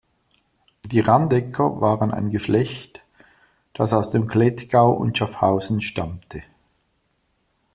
[0.83, 3.03] Die Randecker waren ein Geschlecht
[3.75, 6.41] das aus dem Klettgau und Schaffhausen stammte.